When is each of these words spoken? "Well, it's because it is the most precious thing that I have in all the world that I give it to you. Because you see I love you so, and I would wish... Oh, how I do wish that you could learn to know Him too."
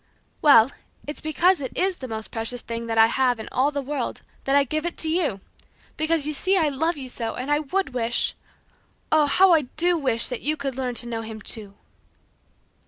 "Well, 0.41 0.71
it's 1.05 1.21
because 1.21 1.61
it 1.61 1.77
is 1.77 1.97
the 1.97 2.07
most 2.07 2.31
precious 2.31 2.61
thing 2.61 2.87
that 2.87 2.97
I 2.97 3.05
have 3.05 3.39
in 3.39 3.47
all 3.51 3.69
the 3.69 3.83
world 3.83 4.21
that 4.45 4.55
I 4.55 4.63
give 4.63 4.83
it 4.83 4.97
to 4.97 5.09
you. 5.11 5.41
Because 5.95 6.25
you 6.25 6.33
see 6.33 6.57
I 6.57 6.69
love 6.69 6.97
you 6.97 7.07
so, 7.07 7.35
and 7.35 7.51
I 7.51 7.59
would 7.59 7.93
wish... 7.93 8.33
Oh, 9.11 9.27
how 9.27 9.53
I 9.53 9.67
do 9.77 9.95
wish 9.99 10.27
that 10.29 10.41
you 10.41 10.57
could 10.57 10.73
learn 10.75 10.95
to 10.95 11.07
know 11.07 11.21
Him 11.21 11.39
too." 11.39 11.75